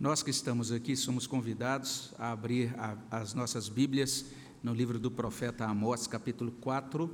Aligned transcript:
Nós 0.00 0.22
que 0.22 0.30
estamos 0.30 0.70
aqui 0.70 0.96
somos 0.96 1.26
convidados 1.26 2.14
a 2.20 2.30
abrir 2.30 2.72
a, 2.78 2.96
as 3.10 3.34
nossas 3.34 3.68
Bíblias 3.68 4.26
no 4.62 4.72
livro 4.72 4.96
do 4.96 5.10
profeta 5.10 5.64
Amós, 5.64 6.06
capítulo 6.06 6.52
4. 6.52 7.10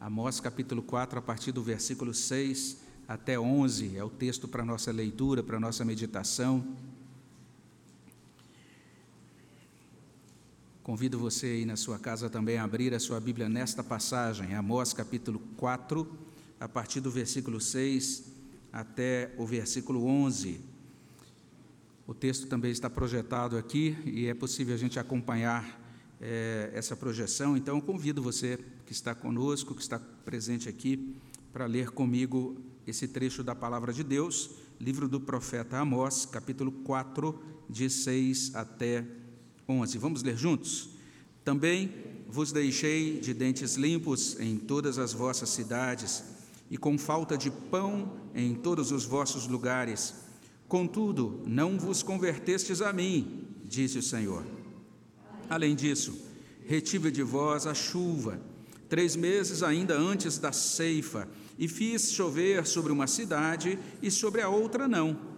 Amós, 0.00 0.40
capítulo 0.40 0.82
4, 0.82 1.20
a 1.20 1.22
partir 1.22 1.52
do 1.52 1.62
versículo 1.62 2.12
6 2.12 2.78
até 3.06 3.38
11, 3.38 3.96
é 3.96 4.02
o 4.02 4.10
texto 4.10 4.48
para 4.48 4.64
nossa 4.64 4.90
leitura, 4.90 5.40
para 5.40 5.60
nossa 5.60 5.84
meditação. 5.84 6.76
Convido 10.82 11.16
você 11.16 11.46
aí 11.46 11.64
na 11.64 11.76
sua 11.76 11.96
casa 11.96 12.28
também 12.28 12.58
a 12.58 12.64
abrir 12.64 12.92
a 12.92 12.98
sua 12.98 13.20
Bíblia 13.20 13.48
nesta 13.48 13.84
passagem, 13.84 14.56
Amós 14.56 14.92
capítulo 14.92 15.38
4, 15.56 16.12
a 16.58 16.68
partir 16.68 17.00
do 17.00 17.08
versículo 17.08 17.60
6 17.60 18.32
até 18.72 19.32
o 19.38 19.46
versículo 19.46 20.04
11. 20.04 20.69
O 22.10 22.14
texto 22.14 22.48
também 22.48 22.72
está 22.72 22.90
projetado 22.90 23.56
aqui 23.56 23.96
e 24.04 24.26
é 24.26 24.34
possível 24.34 24.74
a 24.74 24.76
gente 24.76 24.98
acompanhar 24.98 25.80
é, 26.20 26.68
essa 26.74 26.96
projeção. 26.96 27.56
Então, 27.56 27.76
eu 27.76 27.80
convido 27.80 28.20
você 28.20 28.58
que 28.84 28.90
está 28.90 29.14
conosco, 29.14 29.76
que 29.76 29.80
está 29.80 29.96
presente 29.96 30.68
aqui, 30.68 31.14
para 31.52 31.66
ler 31.66 31.90
comigo 31.92 32.56
esse 32.84 33.06
trecho 33.06 33.44
da 33.44 33.54
palavra 33.54 33.92
de 33.92 34.02
Deus, 34.02 34.50
livro 34.80 35.06
do 35.06 35.20
profeta 35.20 35.78
Amós, 35.78 36.26
capítulo 36.26 36.72
4, 36.72 37.40
de 37.68 37.88
6 37.88 38.56
até 38.56 39.06
11. 39.68 39.96
Vamos 39.96 40.24
ler 40.24 40.36
juntos? 40.36 40.90
Também 41.44 41.94
vos 42.28 42.50
deixei 42.50 43.20
de 43.20 43.32
dentes 43.32 43.76
limpos 43.76 44.36
em 44.40 44.56
todas 44.56 44.98
as 44.98 45.12
vossas 45.12 45.50
cidades, 45.50 46.24
e 46.68 46.76
com 46.76 46.98
falta 46.98 47.38
de 47.38 47.52
pão 47.52 48.16
em 48.34 48.56
todos 48.56 48.90
os 48.90 49.04
vossos 49.04 49.46
lugares. 49.46 50.28
Contudo, 50.70 51.42
não 51.46 51.78
vos 51.78 52.02
convertestes 52.02 52.80
a 52.80 52.94
mim, 52.94 53.46
disse 53.62 53.98
o 53.98 54.02
Senhor. 54.02 54.42
Além 55.50 55.74
disso, 55.74 56.18
retive 56.64 57.10
de 57.10 57.22
vós 57.22 57.66
a 57.66 57.74
chuva, 57.74 58.40
três 58.88 59.14
meses 59.14 59.62
ainda 59.62 59.94
antes 59.94 60.38
da 60.38 60.50
ceifa, 60.50 61.28
e 61.58 61.68
fiz 61.68 62.12
chover 62.12 62.66
sobre 62.66 62.90
uma 62.90 63.06
cidade 63.06 63.78
e 64.00 64.10
sobre 64.10 64.40
a 64.40 64.48
outra 64.48 64.88
não 64.88 65.28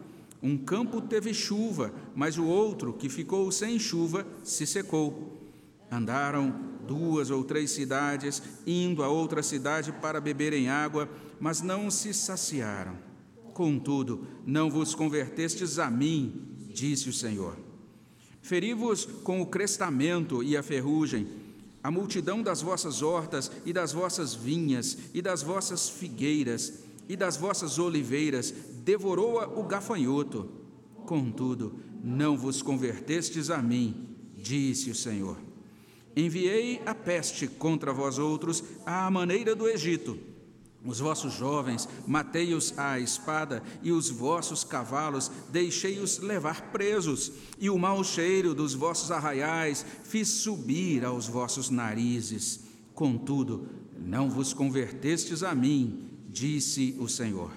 um 0.42 0.58
campo 0.58 1.00
teve 1.00 1.32
chuva, 1.32 1.94
mas 2.16 2.36
o 2.36 2.44
outro, 2.44 2.92
que 2.92 3.08
ficou 3.08 3.52
sem 3.52 3.78
chuva, 3.78 4.26
se 4.42 4.66
secou. 4.66 5.40
Andaram 5.88 6.52
duas 6.84 7.30
ou 7.30 7.44
três 7.44 7.70
cidades, 7.70 8.42
indo 8.66 9.04
a 9.04 9.08
outra 9.08 9.40
cidade 9.40 9.92
para 9.92 10.20
beberem 10.20 10.68
água, 10.68 11.08
mas 11.38 11.62
não 11.62 11.90
se 11.90 12.12
saciaram. 12.12 12.98
Contudo, 13.52 14.26
não 14.46 14.70
vos 14.70 14.94
convertestes 14.94 15.78
a 15.78 15.90
mim, 15.90 16.68
disse 16.72 17.08
o 17.08 17.12
Senhor. 17.12 17.56
Feri-vos 18.40 19.04
com 19.04 19.40
o 19.40 19.46
crestamento 19.46 20.42
e 20.42 20.56
a 20.56 20.62
ferrugem, 20.62 21.28
a 21.82 21.90
multidão 21.90 22.42
das 22.42 22.62
vossas 22.62 23.02
hortas 23.02 23.50
e 23.64 23.72
das 23.72 23.92
vossas 23.92 24.34
vinhas 24.34 24.96
e 25.12 25.20
das 25.20 25.42
vossas 25.42 25.88
figueiras 25.88 26.80
e 27.08 27.16
das 27.16 27.36
vossas 27.36 27.78
oliveiras 27.78 28.54
devorou-a 28.84 29.46
o 29.48 29.64
gafanhoto. 29.64 30.48
Contudo, 31.06 31.74
não 32.02 32.36
vos 32.36 32.62
convertestes 32.62 33.50
a 33.50 33.60
mim, 33.60 34.16
disse 34.36 34.90
o 34.90 34.94
Senhor. 34.94 35.36
Enviei 36.16 36.80
a 36.84 36.94
peste 36.94 37.46
contra 37.46 37.92
vós 37.92 38.18
outros 38.18 38.62
à 38.84 39.10
maneira 39.10 39.54
do 39.54 39.68
Egito. 39.68 40.18
Os 40.84 40.98
vossos 40.98 41.34
jovens 41.34 41.88
matei-os 42.06 42.76
à 42.76 42.98
espada, 42.98 43.62
e 43.82 43.92
os 43.92 44.10
vossos 44.10 44.64
cavalos 44.64 45.30
deixei-os 45.50 46.18
levar 46.18 46.72
presos, 46.72 47.32
e 47.58 47.70
o 47.70 47.78
mau 47.78 48.02
cheiro 48.02 48.52
dos 48.52 48.74
vossos 48.74 49.12
arraiais 49.12 49.86
fiz 50.02 50.28
subir 50.28 51.04
aos 51.04 51.28
vossos 51.28 51.70
narizes. 51.70 52.60
Contudo, 52.94 53.68
não 53.96 54.28
vos 54.28 54.52
convertestes 54.52 55.44
a 55.44 55.54
mim, 55.54 56.10
disse 56.28 56.96
o 56.98 57.08
Senhor. 57.08 57.52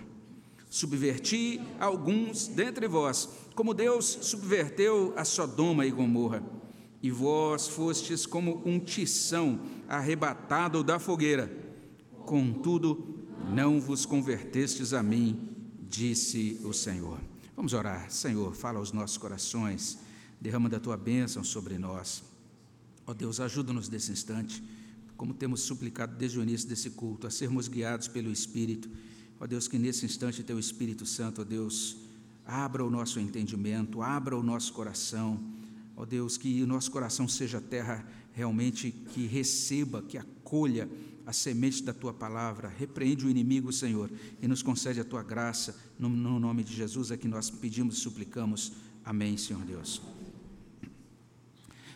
Subverti 0.69 1.61
alguns 1.79 2.47
dentre 2.47 2.87
vós, 2.87 3.29
como 3.55 3.73
Deus 3.73 4.05
subverteu 4.21 5.13
a 5.15 5.23
Sodoma 5.23 5.85
e 5.85 5.91
Gomorra. 5.91 6.43
E 7.01 7.09
vós 7.09 7.67
fostes 7.67 8.25
como 8.25 8.61
um 8.65 8.79
tição 8.79 9.59
arrebatado 9.87 10.83
da 10.83 10.99
fogueira. 10.99 11.49
Contudo, 12.25 13.14
não 13.53 13.79
vos 13.79 14.05
convertestes 14.05 14.93
a 14.93 15.03
mim, 15.03 15.49
disse 15.89 16.59
o 16.63 16.73
Senhor. 16.73 17.19
Vamos 17.55 17.73
orar. 17.73 18.11
Senhor, 18.11 18.53
fala 18.53 18.79
aos 18.79 18.91
nossos 18.91 19.17
corações, 19.17 19.97
derrama 20.41 20.69
da 20.69 20.79
tua 20.79 20.97
bênção 20.97 21.43
sobre 21.43 21.77
nós. 21.77 22.23
Ó 23.07 23.13
Deus, 23.13 23.39
ajuda-nos 23.39 23.87
nesse 23.89 24.11
instante 24.11 24.63
como 25.15 25.33
temos 25.33 25.61
suplicado 25.61 26.15
desde 26.15 26.39
o 26.39 26.43
início 26.43 26.67
desse 26.67 26.89
culto, 26.89 27.25
a 27.25 27.29
sermos 27.29 27.67
guiados 27.67 28.07
pelo 28.07 28.31
Espírito. 28.31 28.89
Ó 29.39 29.47
Deus, 29.47 29.67
que 29.67 29.77
nesse 29.77 30.05
instante 30.05 30.43
teu 30.43 30.59
Espírito 30.59 31.05
Santo, 31.05 31.41
ó 31.41 31.43
Deus, 31.43 31.97
abra 32.45 32.83
o 32.83 32.89
nosso 32.89 33.19
entendimento, 33.19 34.01
abra 34.01 34.37
o 34.37 34.43
nosso 34.43 34.73
coração. 34.73 35.39
Ó 35.95 36.05
Deus, 36.05 36.37
que 36.37 36.61
o 36.61 36.67
nosso 36.67 36.91
coração 36.91 37.27
seja 37.27 37.61
terra 37.61 38.05
realmente 38.33 38.91
que 38.91 39.25
receba, 39.25 40.01
que 40.01 40.17
acolha 40.17 40.89
a 41.25 41.33
semente 41.33 41.83
da 41.83 41.93
tua 41.93 42.13
palavra. 42.13 42.67
Repreende 42.67 43.25
o 43.25 43.29
inimigo, 43.29 43.71
Senhor, 43.71 44.11
e 44.41 44.47
nos 44.47 44.61
concede 44.61 44.99
a 44.99 45.03
tua 45.03 45.23
graça. 45.23 45.75
No, 45.97 46.07
no 46.09 46.39
nome 46.39 46.63
de 46.63 46.73
Jesus 46.73 47.11
é 47.11 47.17
que 47.17 47.27
nós 47.27 47.49
pedimos 47.49 47.97
e 47.97 47.99
suplicamos. 47.99 48.73
Amém, 49.03 49.37
Senhor 49.37 49.63
Deus. 49.63 50.01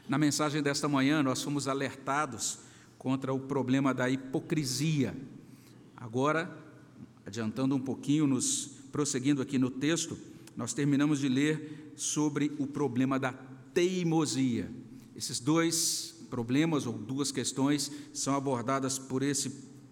Na 0.08 0.18
mensagem 0.18 0.64
desta 0.64 0.88
manhã, 0.88 1.22
nós 1.22 1.44
fomos 1.44 1.68
alertados 1.68 2.60
contra 2.98 3.34
o 3.34 3.40
problema 3.40 3.94
da 3.94 4.10
hipocrisia. 4.10 5.16
Agora, 5.96 6.52
adiantando 7.26 7.76
um 7.76 7.80
pouquinho, 7.80 8.26
nos 8.26 8.72
prosseguindo 8.92 9.42
aqui 9.42 9.60
no 9.60 9.70
texto, 9.70 10.18
nós 10.58 10.74
terminamos 10.74 11.20
de 11.20 11.30
ler 11.30 11.94
sobre 11.96 12.52
o 12.58 12.66
problema 12.66 13.20
da 13.20 13.34
teimosia. 13.74 14.72
Esses 15.16 15.40
dois 15.40 16.09
problemas 16.30 16.86
ou 16.86 16.94
duas 16.94 17.32
questões 17.32 17.92
são 18.14 18.36
abordadas 18.36 18.98
por 19.00 19.24
esse 19.24 19.50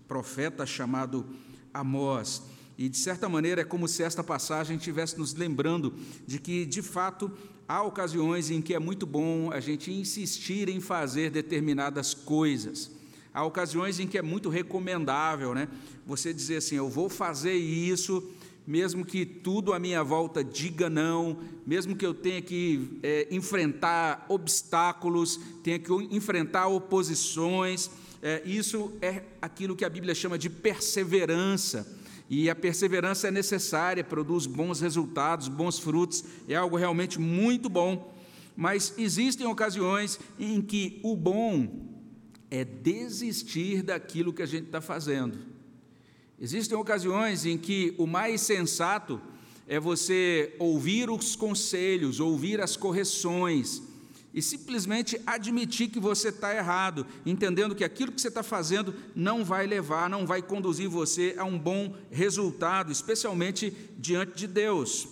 profeta 0.08 0.66
chamado 0.66 1.26
Amós. 1.74 2.44
E 2.78 2.88
de 2.88 2.98
certa 2.98 3.28
maneira 3.28 3.62
é 3.62 3.66
como 3.66 3.88
se 3.88 4.04
esta 4.04 4.24
passagem 4.24 4.78
estivesse 4.78 5.18
nos 5.18 5.34
lembrando 5.34 5.94
de 6.28 6.40
que, 6.40 6.66
de 6.66 6.82
fato, 6.82 7.32
há 7.68 7.82
ocasiões 7.82 8.52
em 8.52 8.62
que 8.62 8.74
é 8.74 8.80
muito 8.80 9.06
bom 9.06 9.52
a 9.52 9.60
gente 9.60 9.92
insistir 9.92 10.70
em 10.70 10.80
fazer 10.80 11.32
determinadas 11.32 12.14
coisas. 12.14 12.92
Há 13.34 13.44
ocasiões 13.44 14.00
em 14.00 14.08
que 14.08 14.18
é 14.18 14.22
muito 14.22 14.50
recomendável, 14.50 15.54
né? 15.54 15.68
Você 16.06 16.34
dizer 16.34 16.58
assim: 16.58 16.76
eu 16.76 16.90
vou 16.90 17.10
fazer 17.10 17.56
isso, 17.56 18.24
mesmo 18.68 19.06
que 19.06 19.26
tudo 19.26 19.72
à 19.72 19.80
minha 19.80 20.04
volta 20.04 20.44
diga 20.44 20.90
não, 20.90 21.40
mesmo 21.66 21.96
que 21.96 22.06
eu 22.06 22.14
tenha 22.14 22.42
que 22.42 23.00
é, 23.02 23.26
enfrentar 23.32 24.26
obstáculos, 24.28 25.40
tenha 25.64 25.80
que 25.80 25.90
enfrentar 26.12 26.68
oposições. 26.68 27.90
É, 28.22 28.42
isso 28.46 28.92
é 29.02 29.24
aquilo 29.42 29.74
que 29.74 29.86
a 29.86 29.90
Bíblia 29.90 30.14
chama 30.14 30.38
de 30.38 30.50
perseverança. 30.50 31.96
E 32.30 32.50
a 32.50 32.56
perseverança 32.56 33.30
é 33.30 33.32
necessária, 33.32 34.04
produz 34.04 34.46
bons 34.46 34.82
resultados, 34.82 35.48
bons 35.48 35.80
frutos, 35.80 36.26
é 36.46 36.56
algo 36.56 36.76
realmente 36.76 37.22
muito 37.22 37.70
bom. 37.70 38.14
Mas 38.54 38.94
existem 38.98 39.48
ocasiões 39.48 40.20
em 40.38 40.62
que 40.62 41.00
o 41.04 41.16
bom 41.16 41.88
é 42.52 42.66
desistir 42.66 43.82
daquilo 43.82 44.34
que 44.34 44.42
a 44.42 44.46
gente 44.46 44.66
está 44.66 44.82
fazendo. 44.82 45.57
Existem 46.40 46.78
ocasiões 46.78 47.46
em 47.46 47.58
que 47.58 47.96
o 47.98 48.06
mais 48.06 48.42
sensato 48.42 49.20
é 49.68 49.80
você 49.80 50.56
ouvir 50.60 51.10
os 51.10 51.36
conselhos, 51.36 52.20
ouvir 52.20 52.62
as 52.62 52.78
correções 52.78 53.82
e 54.34 54.42
simplesmente 54.42 55.20
admitir 55.26 55.90
que 55.90 56.00
você 56.00 56.30
está 56.30 56.56
errado, 56.56 57.08
entendendo 57.26 57.74
que 57.74 57.84
aquilo 57.84 58.12
que 58.12 58.22
você 58.22 58.28
está 58.28 58.44
fazendo 58.44 58.94
não 59.16 59.44
vai 59.44 59.66
levar, 59.66 60.08
não 60.10 60.28
vai 60.28 60.44
conduzir 60.44 60.88
você 60.88 61.34
a 61.40 61.44
um 61.44 61.58
bom 61.58 61.96
resultado, 62.12 62.92
especialmente 62.92 63.74
diante 63.98 64.38
de 64.38 64.46
Deus. 64.46 65.08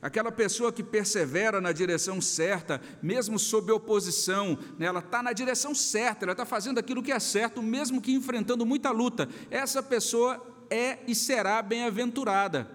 Aquela 0.00 0.32
pessoa 0.32 0.72
que 0.72 0.82
persevera 0.82 1.60
na 1.60 1.72
direção 1.72 2.22
certa, 2.22 2.80
mesmo 3.02 3.38
sob 3.38 3.70
oposição, 3.70 4.58
né, 4.78 4.86
ela 4.86 5.00
está 5.00 5.22
na 5.22 5.34
direção 5.34 5.74
certa, 5.74 6.24
ela 6.24 6.32
está 6.32 6.46
fazendo 6.46 6.78
aquilo 6.78 7.02
que 7.02 7.12
é 7.12 7.20
certo, 7.20 7.62
mesmo 7.62 8.00
que 8.00 8.12
enfrentando 8.12 8.64
muita 8.64 8.90
luta. 8.90 9.28
Essa 9.50 9.82
pessoa 9.82 10.42
é 10.70 10.98
e 11.06 11.14
será 11.14 11.60
bem-aventurada. 11.60 12.70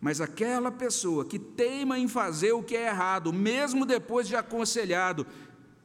Mas 0.00 0.20
aquela 0.20 0.70
pessoa 0.70 1.24
que 1.24 1.38
teima 1.38 1.98
em 1.98 2.06
fazer 2.06 2.52
o 2.52 2.62
que 2.62 2.76
é 2.76 2.86
errado, 2.86 3.32
mesmo 3.32 3.84
depois 3.84 4.28
de 4.28 4.36
aconselhado, 4.36 5.26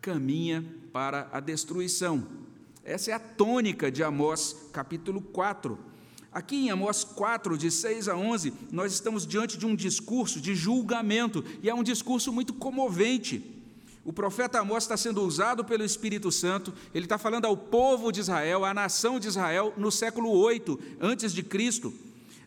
caminha 0.01 0.63
para 0.93 1.27
a 1.31 1.39
destruição. 1.39 2.27
Essa 2.83 3.11
é 3.11 3.13
a 3.13 3.19
tônica 3.19 3.91
de 3.91 4.03
Amós 4.03 4.55
capítulo 4.71 5.21
4. 5.21 5.77
Aqui 6.31 6.55
em 6.55 6.69
Amós 6.69 7.03
4, 7.03 7.57
de 7.57 7.71
6 7.71 8.07
a 8.07 8.15
11, 8.15 8.53
nós 8.71 8.93
estamos 8.93 9.25
diante 9.25 9.57
de 9.57 9.65
um 9.65 9.75
discurso 9.75 10.39
de 10.39 10.53
julgamento, 10.53 11.43
e 11.63 11.69
é 11.69 11.73
um 11.73 11.81
discurso 11.81 12.31
muito 12.31 12.53
comovente. 12.53 13.58
O 14.05 14.13
profeta 14.13 14.59
Amós 14.59 14.83
está 14.83 14.95
sendo 14.95 15.21
usado 15.21 15.63
pelo 15.63 15.83
Espírito 15.83 16.31
Santo, 16.31 16.73
ele 16.93 17.05
está 17.05 17.17
falando 17.17 17.45
ao 17.45 17.57
povo 17.57 18.11
de 18.11 18.21
Israel, 18.21 18.63
à 18.63 18.73
nação 18.73 19.19
de 19.19 19.27
Israel, 19.27 19.73
no 19.77 19.91
século 19.91 20.31
8 20.31 20.79
antes 21.01 21.33
de 21.33 21.43
Cristo. 21.43 21.93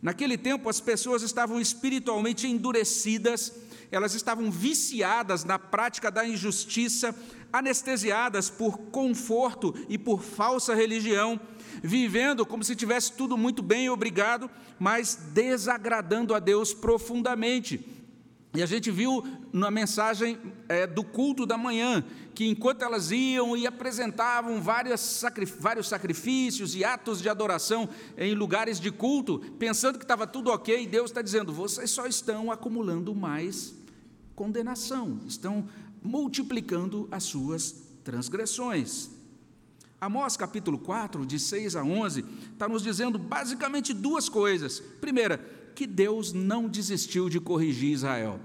Naquele 0.00 0.36
tempo, 0.36 0.68
as 0.68 0.80
pessoas 0.80 1.22
estavam 1.22 1.60
espiritualmente 1.60 2.48
endurecidas, 2.48 3.52
elas 3.90 4.14
estavam 4.14 4.50
viciadas 4.50 5.44
na 5.44 5.58
prática 5.58 6.10
da 6.10 6.26
injustiça, 6.26 7.14
anestesiadas 7.52 8.48
por 8.48 8.78
conforto 8.90 9.74
e 9.88 9.98
por 9.98 10.22
falsa 10.22 10.74
religião, 10.74 11.38
vivendo 11.82 12.46
como 12.46 12.64
se 12.64 12.74
tivesse 12.74 13.12
tudo 13.12 13.36
muito 13.36 13.62
bem, 13.62 13.90
obrigado, 13.90 14.50
mas 14.78 15.14
desagradando 15.32 16.34
a 16.34 16.40
Deus 16.40 16.72
profundamente. 16.72 18.01
E 18.54 18.62
a 18.62 18.66
gente 18.66 18.90
viu 18.90 19.24
na 19.50 19.70
mensagem 19.70 20.38
é, 20.68 20.86
do 20.86 21.02
culto 21.02 21.46
da 21.46 21.56
manhã 21.56 22.04
que 22.34 22.46
enquanto 22.46 22.82
elas 22.82 23.10
iam 23.10 23.56
e 23.56 23.66
apresentavam 23.66 24.60
vários 24.60 25.00
sacrifícios 25.88 26.74
e 26.74 26.84
atos 26.84 27.22
de 27.22 27.28
adoração 27.30 27.88
em 28.16 28.34
lugares 28.34 28.78
de 28.78 28.90
culto, 28.90 29.38
pensando 29.58 29.98
que 29.98 30.04
estava 30.04 30.26
tudo 30.26 30.50
ok, 30.50 30.86
Deus 30.86 31.10
está 31.10 31.22
dizendo: 31.22 31.52
vocês 31.52 31.90
só 31.90 32.06
estão 32.06 32.52
acumulando 32.52 33.14
mais 33.14 33.74
condenação, 34.34 35.20
estão 35.26 35.66
multiplicando 36.02 37.08
as 37.10 37.24
suas 37.24 37.74
transgressões. 38.04 39.10
Amós 40.00 40.36
capítulo 40.36 40.78
4, 40.78 41.24
de 41.24 41.38
6 41.38 41.76
a 41.76 41.84
11, 41.84 42.24
está 42.52 42.68
nos 42.68 42.82
dizendo 42.82 43.18
basicamente 43.18 43.94
duas 43.94 44.28
coisas. 44.28 44.80
Primeira, 45.00 45.38
que 45.74 45.86
Deus 45.86 46.32
não 46.32 46.68
desistiu 46.68 47.28
de 47.28 47.40
corrigir 47.40 47.92
Israel. 47.92 48.40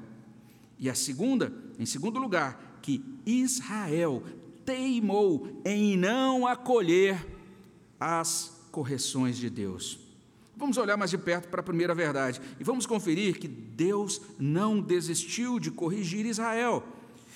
E 0.80 0.90
a 0.90 0.96
segunda, 0.96 1.54
em 1.80 1.86
segundo 1.86 2.20
lugar, 2.20 2.80
que 2.82 3.04
Israel 3.26 4.24
teimou 4.66 5.62
em 5.66 5.98
não 5.98 6.46
acolher 6.46 7.26
as 8.00 8.68
correções 8.72 9.38
de 9.38 9.50
Deus. 9.50 10.00
Vamos 10.56 10.78
olhar 10.78 10.98
mais 10.98 11.12
de 11.12 11.18
perto 11.18 11.50
para 11.50 11.62
a 11.62 11.64
primeira 11.64 11.94
verdade 11.94 12.42
e 12.60 12.64
vamos 12.64 12.86
conferir 12.86 13.40
que 13.40 13.48
Deus 13.48 14.22
não 14.40 14.82
desistiu 14.82 15.60
de 15.60 15.70
corrigir 15.70 16.26
Israel. 16.26 16.84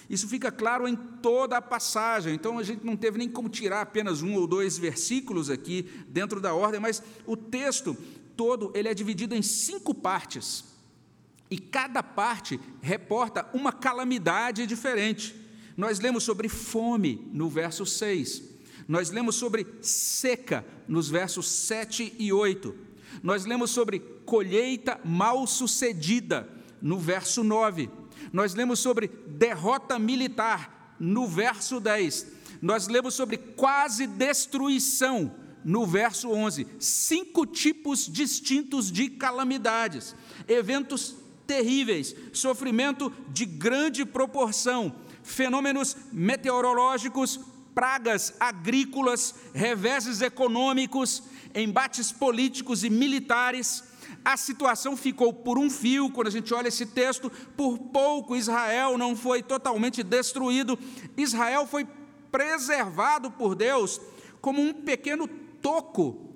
Isso 0.10 0.28
fica 0.28 0.52
claro 0.52 0.88
em 0.88 0.96
toda 0.96 1.56
a 1.56 1.62
passagem, 1.62 2.34
então 2.34 2.60
a 2.60 2.64
gente 2.64 2.86
não 2.86 2.98
teve 2.98 3.18
nem 3.18 3.30
como 3.30 3.48
tirar 3.48 3.82
apenas 3.82 4.22
um 4.22 4.36
ou 4.36 4.46
dois 4.46 4.78
versículos 4.78 5.50
aqui 5.50 5.90
dentro 6.10 6.42
da 6.42 6.54
ordem, 6.54 6.82
mas 6.82 7.02
o 7.26 7.38
texto 7.38 7.96
todo 8.42 8.72
ele 8.74 8.88
é 8.88 8.94
dividido 8.96 9.36
em 9.36 9.42
cinco 9.44 9.94
partes. 9.94 10.64
E 11.48 11.60
cada 11.60 12.02
parte 12.02 12.60
reporta 12.82 13.48
uma 13.54 13.72
calamidade 13.72 14.66
diferente. 14.66 15.36
Nós 15.78 16.00
lemos 16.00 16.24
sobre 16.24 16.50
fome 16.50 17.30
no 17.32 17.48
verso 17.48 17.86
6. 17.86 18.42
Nós 18.88 19.12
lemos 19.12 19.36
sobre 19.36 19.68
seca 19.80 20.66
nos 20.88 21.08
versos 21.08 21.48
7 21.48 22.16
e 22.18 22.34
8. 22.34 22.76
Nós 23.22 23.46
lemos 23.46 23.70
sobre 23.70 24.00
colheita 24.26 25.00
mal 25.06 25.46
sucedida 25.46 26.50
no 26.82 26.98
verso 26.98 27.44
9. 27.44 27.92
Nós 28.34 28.56
lemos 28.56 28.80
sobre 28.80 29.08
derrota 29.08 30.00
militar 30.00 30.96
no 31.00 31.28
verso 31.28 31.80
10. 31.80 32.26
Nós 32.60 32.88
lemos 32.88 33.14
sobre 33.14 33.38
quase 33.38 34.08
destruição 34.08 35.32
no 35.64 35.86
verso 35.86 36.30
11. 36.30 36.68
Cinco 36.80 37.46
tipos 37.46 38.08
distintos 38.08 38.92
de 38.92 39.10
calamidades, 39.10 40.16
eventos 40.48 41.16
terríveis, 41.46 42.16
sofrimento 42.34 43.12
de 43.30 43.46
grande 43.46 44.06
proporção, 44.06 44.96
fenômenos 45.24 45.98
meteorológicos, 46.12 47.40
pragas 47.74 48.34
agrícolas, 48.40 49.36
reveses 49.54 50.22
econômicos, 50.22 51.24
embates 51.54 52.12
políticos 52.12 52.84
e 52.84 52.90
militares, 52.90 53.84
a 54.24 54.38
situação 54.38 54.96
ficou 54.96 55.34
por 55.34 55.58
um 55.58 55.70
fio, 55.70 56.10
quando 56.12 56.28
a 56.28 56.32
gente 56.32 56.54
olha 56.54 56.68
esse 56.68 56.86
texto, 56.86 57.32
por 57.58 57.78
pouco 57.78 58.36
Israel 58.36 58.98
não 58.98 59.16
foi 59.16 59.42
totalmente 59.42 60.04
destruído, 60.04 60.78
Israel 61.18 61.66
foi 61.66 61.88
preservado 62.32 63.32
por 63.32 63.56
Deus 63.56 64.00
como 64.40 64.62
um 64.62 64.74
pequeno 64.74 65.28
toco 65.62 66.30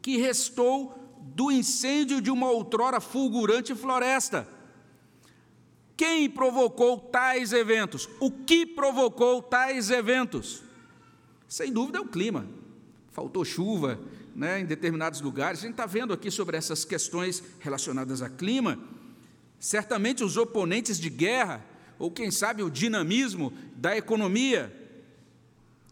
que 0.00 0.16
restou 0.16 0.96
do 1.34 1.50
incêndio 1.50 2.20
de 2.20 2.30
uma 2.30 2.50
outrora 2.50 3.00
fulgurante 3.00 3.74
floresta. 3.74 4.48
Quem 5.96 6.30
provocou 6.30 6.98
tais 6.98 7.52
eventos? 7.52 8.08
O 8.18 8.30
que 8.30 8.64
provocou 8.64 9.42
tais 9.42 9.90
eventos? 9.90 10.62
Sem 11.46 11.72
dúvida 11.72 11.98
é 11.98 12.00
o 12.00 12.06
clima. 12.06 12.46
Faltou 13.12 13.44
chuva, 13.44 14.00
né, 14.34 14.60
em 14.60 14.64
determinados 14.64 15.20
lugares. 15.20 15.60
A 15.60 15.62
gente 15.62 15.72
está 15.72 15.84
vendo 15.84 16.14
aqui 16.14 16.30
sobre 16.30 16.56
essas 16.56 16.84
questões 16.84 17.42
relacionadas 17.58 18.22
a 18.22 18.30
clima. 18.30 18.78
Certamente 19.58 20.24
os 20.24 20.38
oponentes 20.38 20.98
de 20.98 21.10
guerra, 21.10 21.62
ou 21.98 22.10
quem 22.10 22.30
sabe 22.30 22.62
o 22.62 22.70
dinamismo 22.70 23.52
da 23.76 23.94
economia. 23.94 24.74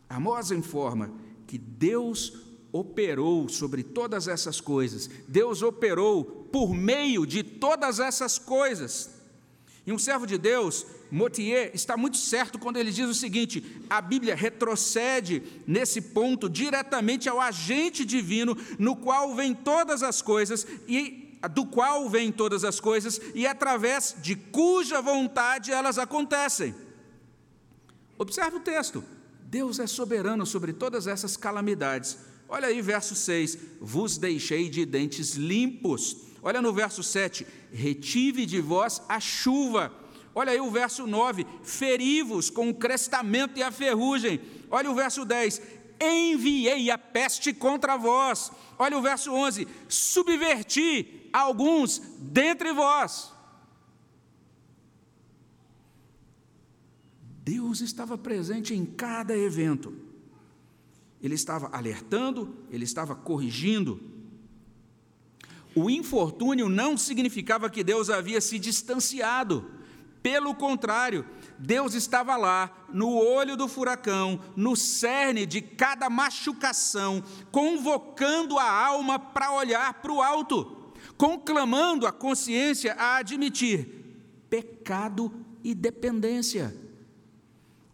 Amós 0.09 0.51
informa 0.51 1.11
que 1.47 1.59
Deus 1.59 2.48
operou 2.73 3.49
sobre 3.49 3.83
todas 3.83 4.29
essas 4.29 4.61
coisas, 4.61 5.09
Deus 5.27 5.63
operou 5.63 6.25
por 6.25 6.75
meio 6.75 7.27
de 7.27 7.43
todas 7.43 7.99
essas 7.99 8.39
coisas. 8.39 9.11
E 9.87 9.93
um 9.93 9.99
servo 9.99 10.27
de 10.27 10.37
Deus, 10.37 10.87
Motier, 11.11 11.71
está 11.73 11.97
muito 11.97 12.19
certo 12.19 12.59
quando 12.59 12.77
ele 12.77 12.91
diz 12.91 13.09
o 13.09 13.15
seguinte: 13.15 13.65
a 13.89 14.03
Bíblia 14.03 14.35
retrocede 14.35 15.43
nesse 15.67 16.01
ponto 16.01 16.49
diretamente 16.49 17.27
ao 17.27 17.41
agente 17.41 18.05
divino, 18.05 18.57
no 18.79 18.95
qual 18.97 19.35
vem 19.35 19.55
todas 19.55 20.03
as 20.03 20.21
coisas 20.21 20.67
e 20.87 21.41
do 21.55 21.65
qual 21.65 22.09
vêm 22.11 22.33
todas 22.33 22.65
as 22.65 22.81
coisas 22.81 23.21
e 23.35 23.47
através 23.47 24.17
de 24.21 24.35
cuja 24.35 25.01
vontade 25.01 25.71
elas 25.71 25.97
acontecem. 25.97 26.75
Observe 28.19 28.57
o 28.57 28.61
texto. 28.61 29.05
Deus 29.45 29.79
é 29.79 29.87
soberano 29.87 30.45
sobre 30.45 30.73
todas 30.73 31.07
essas 31.07 31.37
calamidades. 31.37 32.19
Olha 32.49 32.69
aí, 32.69 32.81
verso 32.81 33.15
6: 33.15 33.59
Vos 33.81 34.17
deixei 34.17 34.69
de 34.69 34.87
dentes 34.87 35.35
limpos 35.35 36.29
Olha 36.43 36.63
no 36.63 36.73
verso 36.73 37.03
7, 37.03 37.47
retive 37.73 38.47
de 38.47 38.61
vós 38.61 39.03
a 39.09 39.19
chuva. 39.19 39.93
Olha 40.35 40.53
aí 40.53 40.61
o 40.61 40.71
verso 40.71 41.07
9, 41.07 41.45
feri-vos 41.63 42.49
com 42.49 42.69
o 42.69 42.75
crestamento 42.75 43.59
e 43.59 43.63
a 43.63 43.73
ferrugem. 43.73 44.41
Olha 44.71 44.91
o 44.91 44.95
verso 44.95 45.25
10, 45.25 45.61
enviei 46.01 46.91
a 46.91 46.99
peste 46.99 47.53
contra 47.53 47.97
vós. 47.97 48.53
Olha 48.79 48.97
o 48.97 49.03
verso 49.03 49.33
11, 49.33 49.67
subverti 49.89 51.29
alguns 51.33 51.99
dentre 52.19 52.73
vós. 52.73 53.33
Deus 57.43 57.81
estava 57.81 58.17
presente 58.17 58.75
em 58.75 58.85
cada 58.85 59.37
evento. 59.37 60.08
Ele 61.23 61.35
estava 61.35 61.69
alertando, 61.73 62.55
ele 62.71 62.85
estava 62.85 63.15
corrigindo, 63.15 64.01
o 65.75 65.89
infortúnio 65.89 66.69
não 66.69 66.97
significava 66.97 67.71
que 67.71 67.85
Deus 67.85 68.11
havia 68.11 68.41
se 68.41 68.59
distanciado. 68.59 69.71
Pelo 70.21 70.55
contrário, 70.55 71.25
Deus 71.57 71.95
estava 71.95 72.37
lá, 72.37 72.87
no 72.93 73.17
olho 73.17 73.57
do 73.57 73.69
furacão, 73.69 74.41
no 74.57 74.75
cerne 74.75 75.47
de 75.47 75.61
cada 75.61 76.11
machucação, 76.11 77.23
convocando 77.53 78.59
a 78.59 78.69
alma 78.69 79.19
para 79.19 79.53
olhar 79.53 79.95
para 79.95 80.13
o 80.13 80.21
alto, 80.21 80.93
conclamando 81.17 82.07
a 82.07 82.13
consciência 82.13 82.95
a 82.95 83.17
admitir 83.17 83.89
pecado 84.51 85.33
e 85.63 85.75
dependência, 85.75 86.75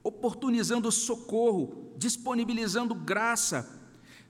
oportunizando 0.03 0.91
socorro, 0.91 1.84
disponibilizando 1.97 2.95
graça, 2.95 3.83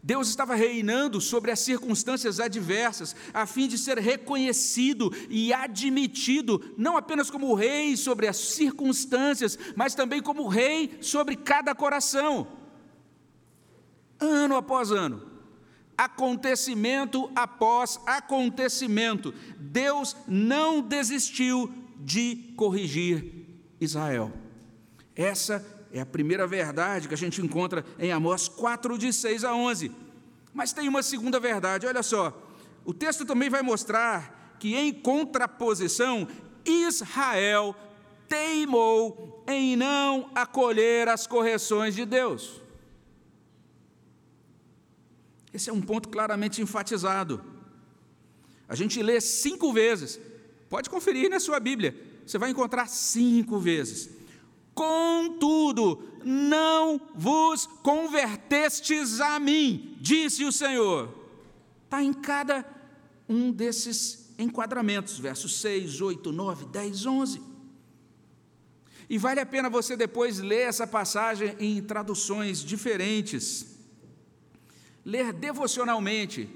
Deus 0.05 0.29
estava 0.29 0.55
reinando 0.55 1.19
sobre 1.19 1.51
as 1.51 1.61
circunstâncias 1.61 2.39
adversas, 2.39 3.17
a 3.33 3.47
fim 3.47 3.67
de 3.67 3.79
ser 3.79 3.99
reconhecido 3.99 5.11
e 5.31 5.51
admitido, 5.51 6.75
não 6.77 6.99
apenas 6.99 7.31
como 7.31 7.55
rei 7.55 7.97
sobre 7.97 8.27
as 8.27 8.37
circunstâncias, 8.37 9.59
mas 9.75 9.95
também 9.95 10.21
como 10.21 10.47
rei 10.47 10.99
sobre 11.01 11.37
cada 11.37 11.75
coração. 11.75 12.47
Ano 14.21 14.57
após 14.57 14.93
ano, 14.93 15.23
acontecimento 15.97 17.31
após 17.35 17.99
acontecimento, 18.05 19.33
Deus 19.59 20.15
não 20.29 20.83
desistiu 20.83 21.73
de 21.99 22.53
corrigir 22.57 23.47
Israel. 23.81 24.31
Essa 25.17 25.65
é 25.95 26.01
a 26.01 26.07
primeira 26.07 26.45
verdade 26.45 27.07
que 27.07 27.15
a 27.15 27.17
gente 27.17 27.41
encontra 27.41 27.87
em 28.01 28.11
Amós 28.11 28.49
4, 28.49 28.99
de 28.99 29.13
6 29.13 29.45
a 29.45 29.55
11. 29.55 29.93
Mas 30.53 30.73
tem 30.73 30.89
uma 30.89 31.05
segunda 31.05 31.39
verdade, 31.39 31.87
olha 31.87 32.03
só. 32.03 32.37
o 32.85 32.93
texto 32.93 33.25
também 33.25 33.49
vai 33.49 33.63
mostrar 33.63 34.57
que, 34.59 34.75
em 34.75 34.93
contraposição, 34.93 36.27
Israel 36.65 37.77
teimou 38.29 39.45
em 39.47 39.77
não 39.77 40.31
acolher 40.35 41.09
as 41.09 41.29
correções 41.29 41.95
de 41.95 42.05
Deus. 42.05 42.61
Esse 45.53 45.71
é 45.71 45.73
um 45.73 45.81
ponto 45.81 46.09
claramente 46.09 46.61
enfatizado. 46.61 47.41
A 48.69 48.75
gente 48.75 49.01
lê 49.01 49.21
cinco 49.21 49.73
vezes, 49.73 50.19
pode 50.69 50.91
conferir 50.91 51.31
na 51.31 51.39
sua 51.39 51.61
Bíblia, 51.61 51.95
você 52.27 52.37
vai 52.37 52.51
encontrar 52.51 52.89
cinco 52.89 53.61
vezes. 53.61 54.24
Contudo, 54.75 56.03
não 56.25 57.01
vos 57.15 57.67
convertestes 57.83 59.21
a 59.21 59.39
mim, 59.39 59.97
disse 60.01 60.45
o 60.45 60.53
Senhor. 60.53 61.15
Está 61.85 62.03
em 62.03 62.13
cada 62.13 62.67
um 63.29 63.53
desses 63.53 64.35
enquadramentos, 64.39 65.19
versos 65.19 65.61
6, 65.61 66.01
8, 66.01 66.33
9, 66.33 66.67
10, 66.67 67.07
11. 67.07 67.43
E 69.09 69.19
vale 69.19 69.41
a 69.41 69.47
pena 69.47 69.71
você 69.71 69.97
depois 69.97 70.39
ler 70.39 70.69
essa 70.69 70.87
passagem 70.87 71.55
em 71.61 71.81
traduções 71.83 72.65
diferentes 72.65 73.75
ler 75.05 75.33
devocionalmente, 75.33 76.49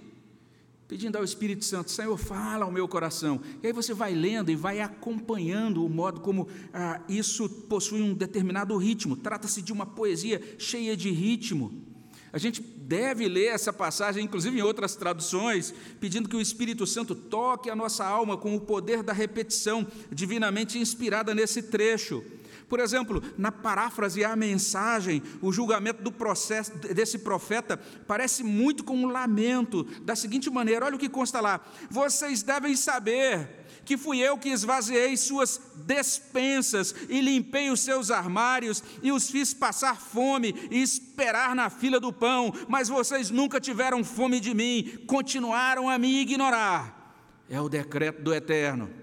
pedindo 0.89 1.19
ao 1.19 1.23
Espírito 1.23 1.67
Santo, 1.67 1.91
Senhor, 1.91 2.17
fala 2.17 2.65
ao 2.65 2.73
meu 2.73 2.89
coração. 2.89 3.39
E 3.63 3.67
aí 3.67 3.73
você 3.75 3.93
vai 3.93 4.15
lendo 4.15 4.51
e 4.51 4.57
vai 4.57 4.81
acompanhando 4.81 5.85
o 5.85 5.89
modo 5.89 6.21
como 6.21 6.49
ah, 6.73 7.03
isso 7.07 7.47
possui 7.47 8.01
um 8.01 8.15
determinado 8.15 8.75
ritmo. 8.79 9.15
Trata-se 9.15 9.61
de 9.61 9.71
uma 9.71 9.85
poesia 9.85 10.41
cheia 10.59 10.97
de 10.97 11.11
ritmo. 11.11 11.85
A 12.33 12.39
gente 12.39 12.63
deve 12.63 13.29
ler 13.29 13.49
essa 13.49 13.71
passagem, 13.71 14.25
inclusive 14.25 14.59
em 14.59 14.63
outras 14.63 14.97
traduções, 14.97 15.75
pedindo 16.01 16.29
que 16.29 16.37
o 16.37 16.41
Espírito 16.41 16.87
Santo 16.87 17.15
toque 17.15 17.69
a 17.69 17.77
nossa 17.77 18.05
alma 18.05 18.37
com 18.39 18.57
o 18.57 18.61
poder 18.61 19.03
da 19.03 19.13
repetição 19.13 19.87
divinamente 20.11 20.79
inspirada 20.79 21.35
nesse 21.35 21.63
trecho. 21.63 22.25
Por 22.69 22.81
exemplo, 22.81 23.23
na 23.39 23.51
paráfrase 23.51 24.23
à 24.25 24.37
mensagem, 24.37 25.23
o 25.41 25.51
julgamento 25.51 26.03
do 26.03 26.13
processo 26.13 26.73
desse 26.77 27.19
profeta 27.19 27.79
parece 28.07 28.45
muito 28.45 28.85
com 28.85 28.95
um 28.95 29.07
lamento, 29.07 29.85
da 30.03 30.15
seguinte 30.15 30.51
maneira: 30.51 30.85
olha 30.85 30.97
o 30.97 30.99
que 30.99 31.09
consta 31.09 31.41
lá. 31.41 31.61
Vocês 31.91 32.43
devem 32.43 32.77
saber 32.77 33.67
que 33.87 33.97
fui 33.97 34.19
eu 34.19 34.37
que 34.37 34.51
esvaziei 34.51 35.17
suas 35.17 35.59
despensas 35.87 36.95
e 37.09 37.23
limpei 37.23 37.71
os 37.71 37.81
seus 37.81 38.11
armários 38.11 38.83
e 39.03 39.11
os 39.11 39.31
fiz 39.31 39.55
passar 39.55 39.99
fome 39.99 40.55
e 40.71 40.83
esperar 40.83 41.57
na 41.57 41.71
fila 41.71 41.99
do 41.99 42.13
pão, 42.13 42.53
mas 42.69 42.91
vocês 42.91 43.31
nunca 43.31 43.59
tiveram 43.59 44.05
fome 44.05 44.41
de 44.41 44.53
mim, 44.53 44.99
continuaram 45.07 45.89
a 45.89 45.97
me 45.97 46.21
ignorar. 46.21 47.15
É 47.49 47.59
o 47.59 47.69
decreto 47.69 48.21
do 48.21 48.35
Eterno. 48.35 48.98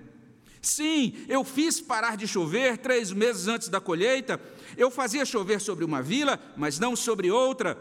Sim, 0.65 1.13
eu 1.27 1.43
fiz 1.43 1.79
parar 1.79 2.17
de 2.17 2.27
chover 2.27 2.79
três 2.79 3.11
meses 3.11 3.47
antes 3.47 3.69
da 3.69 3.79
colheita. 3.79 4.41
Eu 4.75 4.89
fazia 4.89 5.23
chover 5.23 5.61
sobre 5.61 5.85
uma 5.85 6.01
vila, 6.01 6.39
mas 6.57 6.79
não 6.79 6.95
sobre 6.95 7.29
outra. 7.29 7.77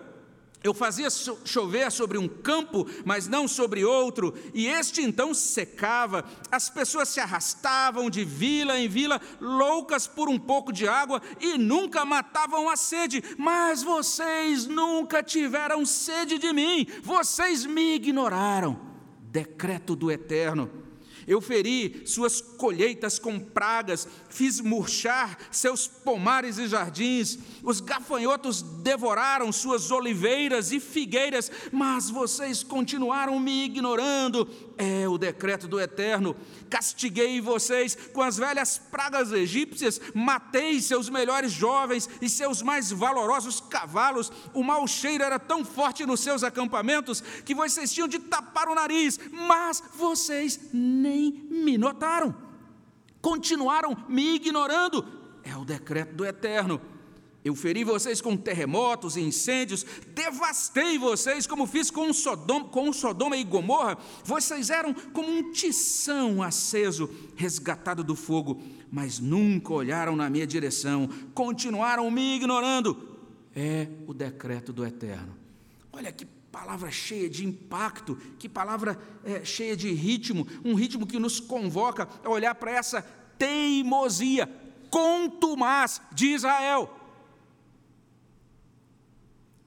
Eu 0.62 0.74
fazia 0.74 1.08
chover 1.10 1.90
sobre 1.90 2.18
um 2.18 2.28
campo, 2.28 2.86
mas 3.04 3.26
não 3.26 3.48
sobre 3.48 3.84
outro, 3.84 4.34
e 4.52 4.66
este 4.66 5.02
então 5.02 5.32
secava. 5.32 6.24
As 6.50 6.68
pessoas 6.68 7.08
se 7.08 7.20
arrastavam 7.20 8.10
de 8.10 8.22
vila 8.22 8.78
em 8.78 8.88
vila, 8.88 9.20
loucas 9.40 10.06
por 10.06 10.28
um 10.28 10.38
pouco 10.38 10.70
de 10.70 10.86
água, 10.86 11.22
e 11.40 11.56
nunca 11.56 12.04
matavam 12.04 12.68
a 12.68 12.76
sede. 12.76 13.22
Mas 13.38 13.82
vocês 13.82 14.66
nunca 14.66 15.22
tiveram 15.22 15.86
sede 15.86 16.38
de 16.38 16.52
mim, 16.52 16.86
vocês 17.02 17.64
me 17.64 17.94
ignoraram. 17.94 18.78
Decreto 19.20 19.96
do 19.96 20.10
Eterno. 20.10 20.83
Eu 21.26 21.40
feri 21.40 22.02
suas 22.04 22.40
colheitas 22.40 23.18
com 23.18 23.38
pragas, 23.38 24.06
fiz 24.28 24.60
murchar 24.60 25.38
seus 25.50 25.86
pomares 25.86 26.58
e 26.58 26.66
jardins, 26.66 27.38
os 27.62 27.80
gafanhotos 27.80 28.62
devoraram 28.62 29.50
suas 29.52 29.90
oliveiras 29.90 30.72
e 30.72 30.80
figueiras, 30.80 31.50
mas 31.72 32.10
vocês 32.10 32.62
continuaram 32.62 33.38
me 33.38 33.64
ignorando. 33.64 34.48
É 34.76 35.08
o 35.08 35.16
decreto 35.16 35.68
do 35.68 35.80
Eterno. 35.80 36.36
Castiguei 36.68 37.40
vocês 37.40 37.96
com 38.12 38.22
as 38.22 38.36
velhas 38.36 38.78
pragas 38.78 39.32
egípcias, 39.32 40.00
matei 40.14 40.80
seus 40.80 41.08
melhores 41.08 41.52
jovens 41.52 42.08
e 42.20 42.28
seus 42.28 42.62
mais 42.62 42.90
valorosos 42.90 43.60
cavalos. 43.60 44.32
O 44.52 44.62
mau 44.62 44.86
cheiro 44.86 45.22
era 45.22 45.38
tão 45.38 45.64
forte 45.64 46.04
nos 46.04 46.20
seus 46.20 46.42
acampamentos 46.42 47.22
que 47.44 47.54
vocês 47.54 47.92
tinham 47.92 48.08
de 48.08 48.18
tapar 48.18 48.68
o 48.68 48.74
nariz, 48.74 49.18
mas 49.32 49.82
vocês 49.94 50.58
nem 50.72 51.46
me 51.50 51.78
notaram 51.78 52.44
continuaram 53.24 53.96
me 54.06 54.34
ignorando. 54.34 55.02
É 55.42 55.56
o 55.56 55.64
decreto 55.64 56.14
do 56.14 56.26
Eterno. 56.26 56.78
Eu 57.44 57.54
feri 57.54 57.84
vocês 57.84 58.22
com 58.22 58.38
terremotos 58.38 59.18
e 59.18 59.20
incêndios, 59.20 59.84
devastei 60.14 60.98
vocês 60.98 61.46
como 61.46 61.66
fiz 61.66 61.90
com 61.90 62.10
Sodoma, 62.10 62.64
com 62.68 62.90
Sodoma 62.90 63.36
e 63.36 63.44
Gomorra. 63.44 63.98
Vocês 64.24 64.70
eram 64.70 64.94
como 64.94 65.28
um 65.28 65.52
tição 65.52 66.42
aceso, 66.42 67.10
resgatado 67.36 68.02
do 68.02 68.16
fogo, 68.16 68.62
mas 68.90 69.18
nunca 69.18 69.74
olharam 69.74 70.16
na 70.16 70.30
minha 70.30 70.46
direção, 70.46 71.06
continuaram 71.34 72.10
me 72.10 72.36
ignorando. 72.36 73.18
É 73.54 73.88
o 74.06 74.14
decreto 74.14 74.72
do 74.72 74.84
Eterno. 74.84 75.36
Olha 75.92 76.10
que 76.10 76.24
palavra 76.24 76.90
cheia 76.90 77.28
de 77.28 77.44
impacto, 77.44 78.16
que 78.38 78.48
palavra 78.48 78.98
é, 79.22 79.44
cheia 79.44 79.76
de 79.76 79.92
ritmo, 79.92 80.46
um 80.64 80.74
ritmo 80.74 81.06
que 81.06 81.18
nos 81.18 81.40
convoca 81.40 82.08
a 82.24 82.30
olhar 82.30 82.54
para 82.54 82.70
essa 82.70 83.02
teimosia 83.36 84.48
contumaz 84.88 86.00
de 86.10 86.28
Israel. 86.28 87.03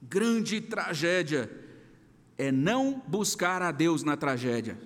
Grande 0.08 0.60
tragédia 0.60 1.50
é 2.38 2.50
não 2.50 3.02
buscar 3.06 3.60
a 3.60 3.70
Deus 3.70 4.02
na 4.02 4.16
tragédia. 4.16 4.78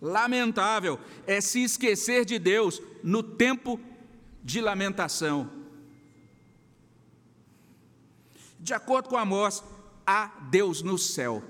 Lamentável 0.00 1.00
é 1.26 1.40
se 1.40 1.64
esquecer 1.64 2.24
de 2.24 2.38
Deus 2.38 2.80
no 3.02 3.22
tempo 3.22 3.80
de 4.42 4.60
lamentação. 4.60 5.50
De 8.60 8.72
acordo 8.72 9.08
com 9.08 9.16
Amós, 9.16 9.64
há 10.06 10.26
Deus 10.50 10.80
no 10.80 10.96
céu. 10.96 11.42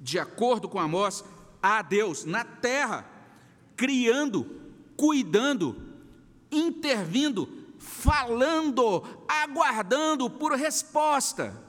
De 0.00 0.18
acordo 0.18 0.68
com 0.68 0.78
Amós, 0.78 1.24
há 1.62 1.80
Deus 1.80 2.24
na 2.24 2.44
terra, 2.44 3.08
criando, 3.74 4.44
cuidando, 4.96 5.80
intervindo, 6.50 7.48
falando, 7.86 9.02
aguardando 9.28 10.28
por 10.28 10.52
resposta. 10.52 11.62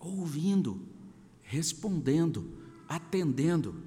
Ouvindo, 0.00 0.80
respondendo, 1.42 2.58
atendendo. 2.88 3.82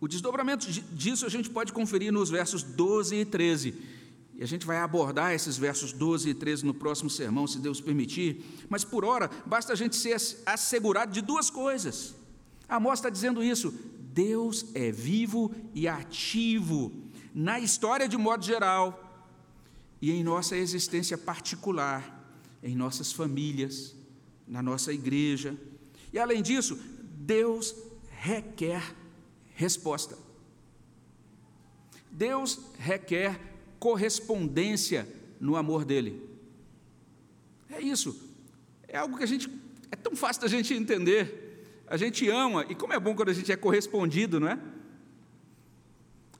O 0.00 0.06
desdobramento 0.06 0.70
disso 0.70 1.24
a 1.24 1.28
gente 1.28 1.48
pode 1.48 1.72
conferir 1.72 2.12
nos 2.12 2.28
versos 2.28 2.62
12 2.62 3.16
e 3.16 3.24
13 3.24 3.74
e 4.34 4.42
a 4.42 4.46
gente 4.46 4.66
vai 4.66 4.78
abordar 4.78 5.32
esses 5.32 5.56
versos 5.56 5.92
12 5.92 6.30
e 6.30 6.34
13 6.34 6.64
no 6.64 6.74
próximo 6.74 7.10
sermão, 7.10 7.46
se 7.46 7.58
Deus 7.58 7.80
permitir. 7.80 8.44
Mas 8.68 8.82
por 8.82 9.04
hora, 9.04 9.30
basta 9.46 9.72
a 9.72 9.76
gente 9.76 9.94
ser 9.94 10.16
assegurado 10.46 11.12
de 11.12 11.20
duas 11.20 11.50
coisas. 11.50 12.14
Amós 12.68 12.98
está 12.98 13.10
dizendo 13.10 13.44
isso: 13.44 13.72
Deus 14.12 14.66
é 14.74 14.90
vivo 14.90 15.54
e 15.74 15.86
ativo 15.86 16.90
na 17.34 17.58
história 17.58 18.08
de 18.08 18.16
modo 18.16 18.44
geral 18.44 19.12
e 20.00 20.10
em 20.10 20.22
nossa 20.22 20.56
existência 20.56 21.16
particular, 21.16 22.20
em 22.62 22.74
nossas 22.74 23.12
famílias, 23.12 23.94
na 24.46 24.62
nossa 24.62 24.92
igreja. 24.92 25.56
E 26.12 26.18
além 26.18 26.42
disso, 26.42 26.78
Deus 27.02 27.74
requer 28.10 28.94
resposta. 29.54 30.18
Deus 32.10 32.60
requer 32.78 33.40
correspondência 33.78 35.08
no 35.40 35.56
amor 35.56 35.84
dele. 35.84 36.28
É 37.70 37.80
isso. 37.80 38.30
É 38.86 38.98
algo 38.98 39.16
que 39.16 39.24
a 39.24 39.26
gente 39.26 39.48
é 39.90 39.96
tão 39.96 40.14
fácil 40.14 40.42
da 40.42 40.48
gente 40.48 40.74
entender. 40.74 41.82
A 41.86 41.96
gente 41.96 42.28
ama 42.28 42.66
e 42.68 42.74
como 42.74 42.92
é 42.92 43.00
bom 43.00 43.14
quando 43.14 43.30
a 43.30 43.34
gente 43.34 43.50
é 43.50 43.56
correspondido, 43.56 44.38
não 44.38 44.48
é? 44.48 44.58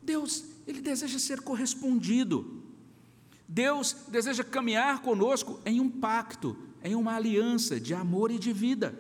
Deus, 0.03 0.45
ele 0.67 0.81
deseja 0.81 1.19
ser 1.19 1.41
correspondido. 1.41 2.63
Deus 3.49 3.97
deseja 4.09 4.43
caminhar 4.43 5.03
conosco 5.03 5.61
em 5.65 5.81
um 5.81 5.89
pacto, 5.89 6.57
em 6.83 6.95
uma 6.95 7.15
aliança 7.15 7.79
de 7.79 7.93
amor 7.93 8.31
e 8.31 8.39
de 8.39 8.53
vida. 8.53 8.99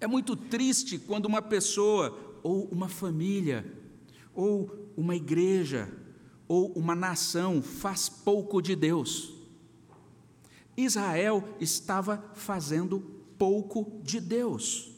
É 0.00 0.06
muito 0.06 0.36
triste 0.36 0.98
quando 0.98 1.26
uma 1.26 1.40
pessoa 1.40 2.38
ou 2.42 2.66
uma 2.66 2.88
família 2.88 3.64
ou 4.34 4.92
uma 4.96 5.16
igreja 5.16 5.90
ou 6.46 6.72
uma 6.72 6.94
nação 6.94 7.62
faz 7.62 8.08
pouco 8.08 8.60
de 8.60 8.76
Deus. 8.76 9.32
Israel 10.76 11.48
estava 11.60 12.32
fazendo 12.34 13.00
pouco 13.38 14.00
de 14.02 14.20
Deus. 14.20 14.90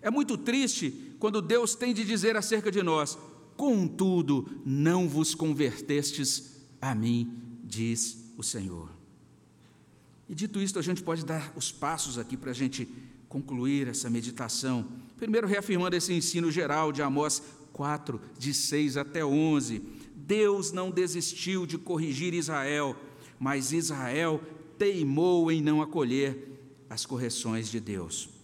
É 0.00 0.10
muito 0.10 0.36
triste 0.36 1.14
quando 1.18 1.42
Deus 1.42 1.74
tem 1.74 1.92
de 1.92 2.04
dizer 2.04 2.36
acerca 2.36 2.70
de 2.70 2.82
nós: 2.82 3.18
Contudo, 3.58 4.48
não 4.64 5.08
vos 5.08 5.34
convertestes 5.34 6.62
a 6.80 6.94
mim, 6.94 7.28
diz 7.64 8.32
o 8.36 8.42
Senhor. 8.44 8.88
E 10.28 10.34
dito 10.34 10.60
isto, 10.60 10.78
a 10.78 10.82
gente 10.82 11.02
pode 11.02 11.24
dar 11.24 11.52
os 11.56 11.72
passos 11.72 12.18
aqui 12.18 12.36
para 12.36 12.52
a 12.52 12.54
gente 12.54 12.88
concluir 13.28 13.88
essa 13.88 14.08
meditação. 14.08 14.86
Primeiro, 15.16 15.48
reafirmando 15.48 15.96
esse 15.96 16.14
ensino 16.14 16.52
geral 16.52 16.92
de 16.92 17.02
Amós 17.02 17.42
4, 17.72 18.20
de 18.38 18.54
6 18.54 18.96
até 18.96 19.24
11. 19.24 19.82
Deus 20.14 20.70
não 20.70 20.88
desistiu 20.88 21.66
de 21.66 21.76
corrigir 21.76 22.34
Israel, 22.34 22.94
mas 23.40 23.72
Israel 23.72 24.40
teimou 24.78 25.50
em 25.50 25.60
não 25.60 25.82
acolher 25.82 26.60
as 26.88 27.04
correções 27.04 27.68
de 27.68 27.80
Deus. 27.80 28.37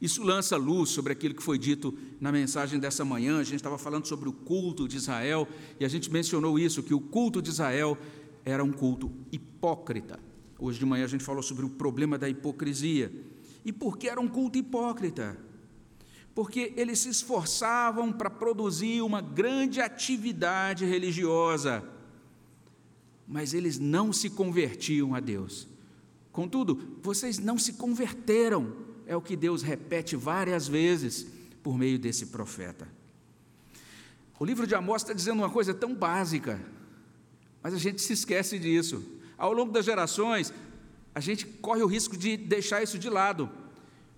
Isso 0.00 0.22
lança 0.22 0.56
luz 0.56 0.90
sobre 0.90 1.12
aquilo 1.12 1.34
que 1.34 1.42
foi 1.42 1.58
dito 1.58 1.96
na 2.18 2.32
mensagem 2.32 2.80
dessa 2.80 3.04
manhã. 3.04 3.38
A 3.38 3.44
gente 3.44 3.56
estava 3.56 3.76
falando 3.76 4.06
sobre 4.06 4.28
o 4.28 4.32
culto 4.32 4.88
de 4.88 4.96
Israel 4.96 5.46
e 5.78 5.84
a 5.84 5.88
gente 5.88 6.10
mencionou 6.10 6.58
isso: 6.58 6.82
que 6.82 6.94
o 6.94 7.00
culto 7.00 7.42
de 7.42 7.50
Israel 7.50 7.98
era 8.44 8.64
um 8.64 8.72
culto 8.72 9.12
hipócrita. 9.30 10.18
Hoje 10.58 10.78
de 10.78 10.86
manhã 10.86 11.04
a 11.04 11.08
gente 11.08 11.24
falou 11.24 11.42
sobre 11.42 11.64
o 11.64 11.70
problema 11.70 12.16
da 12.16 12.28
hipocrisia. 12.28 13.12
E 13.64 13.72
por 13.72 13.98
que 13.98 14.08
era 14.08 14.20
um 14.20 14.28
culto 14.28 14.58
hipócrita? 14.58 15.38
Porque 16.34 16.72
eles 16.76 17.00
se 17.00 17.08
esforçavam 17.08 18.12
para 18.12 18.30
produzir 18.30 19.02
uma 19.02 19.20
grande 19.20 19.80
atividade 19.80 20.86
religiosa, 20.86 21.84
mas 23.26 23.52
eles 23.52 23.78
não 23.78 24.12
se 24.12 24.30
convertiam 24.30 25.14
a 25.14 25.20
Deus. 25.20 25.68
Contudo, 26.32 26.98
vocês 27.02 27.38
não 27.38 27.58
se 27.58 27.74
converteram, 27.74 28.72
é 29.10 29.16
o 29.16 29.20
que 29.20 29.34
Deus 29.34 29.60
repete 29.60 30.14
várias 30.14 30.68
vezes 30.68 31.26
por 31.64 31.76
meio 31.76 31.98
desse 31.98 32.26
profeta. 32.26 32.86
O 34.38 34.44
livro 34.44 34.68
de 34.68 34.74
Amós 34.76 35.02
está 35.02 35.12
dizendo 35.12 35.40
uma 35.40 35.50
coisa 35.50 35.74
tão 35.74 35.92
básica, 35.92 36.60
mas 37.60 37.74
a 37.74 37.76
gente 37.76 38.00
se 38.00 38.12
esquece 38.12 38.56
disso. 38.56 39.04
Ao 39.36 39.52
longo 39.52 39.72
das 39.72 39.84
gerações, 39.84 40.54
a 41.12 41.18
gente 41.18 41.44
corre 41.44 41.82
o 41.82 41.88
risco 41.88 42.16
de 42.16 42.36
deixar 42.36 42.84
isso 42.84 43.00
de 43.00 43.10
lado. 43.10 43.50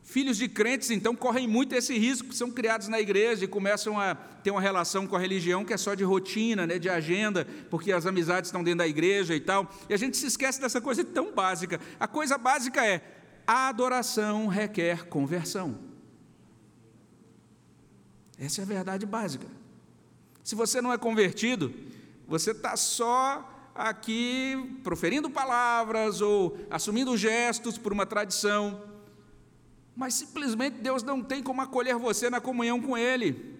Filhos 0.02 0.36
de 0.36 0.46
crentes, 0.46 0.90
então, 0.90 1.16
correm 1.16 1.48
muito 1.48 1.74
esse 1.74 1.96
risco, 1.96 2.34
são 2.34 2.50
criados 2.50 2.88
na 2.88 3.00
igreja 3.00 3.46
e 3.46 3.48
começam 3.48 3.98
a 3.98 4.14
ter 4.14 4.50
uma 4.50 4.60
relação 4.60 5.06
com 5.06 5.16
a 5.16 5.18
religião 5.18 5.64
que 5.64 5.72
é 5.72 5.78
só 5.78 5.94
de 5.94 6.04
rotina, 6.04 6.66
né, 6.66 6.78
de 6.78 6.90
agenda, 6.90 7.46
porque 7.70 7.92
as 7.92 8.04
amizades 8.04 8.48
estão 8.48 8.62
dentro 8.62 8.80
da 8.80 8.86
igreja 8.86 9.34
e 9.34 9.40
tal. 9.40 9.72
E 9.88 9.94
a 9.94 9.96
gente 9.96 10.18
se 10.18 10.26
esquece 10.26 10.60
dessa 10.60 10.82
coisa 10.82 11.02
tão 11.02 11.32
básica. 11.32 11.80
A 11.98 12.06
coisa 12.06 12.36
básica 12.36 12.84
é: 12.84 13.21
a 13.46 13.68
adoração 13.68 14.46
requer 14.46 15.06
conversão. 15.06 15.78
Essa 18.38 18.62
é 18.62 18.64
a 18.64 18.66
verdade 18.66 19.06
básica. 19.06 19.46
Se 20.42 20.54
você 20.54 20.80
não 20.80 20.92
é 20.92 20.98
convertido, 20.98 21.72
você 22.26 22.50
está 22.50 22.76
só 22.76 23.48
aqui 23.74 24.80
proferindo 24.82 25.30
palavras 25.30 26.20
ou 26.20 26.58
assumindo 26.70 27.16
gestos 27.16 27.78
por 27.78 27.92
uma 27.92 28.04
tradição, 28.04 28.82
mas 29.94 30.14
simplesmente 30.14 30.78
Deus 30.78 31.02
não 31.02 31.22
tem 31.22 31.42
como 31.42 31.60
acolher 31.60 31.96
você 31.96 32.28
na 32.28 32.40
comunhão 32.40 32.80
com 32.80 32.96
Ele, 32.96 33.56